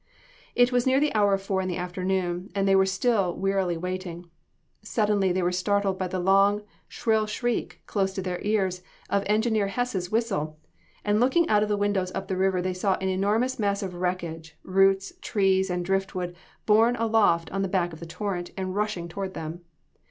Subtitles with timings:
[0.55, 3.77] It was near the hour of four in the afternoon, and they were still wearily
[3.77, 4.25] waiting.
[4.81, 9.67] Suddenly they were startled by the long, shrill shriek, close to their ears, of engineer
[9.67, 10.57] Hess' whistle,
[11.05, 13.93] and looking out of their windows up the river, they saw an enormous mass of
[13.93, 19.07] wreckage, roots, trees, and driftwood borne aloft on the back of the torrent, and rushing
[19.07, 19.61] toward them.